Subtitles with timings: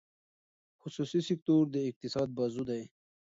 [0.81, 2.83] خصوصي سکتور د اقتصاد بازو دی.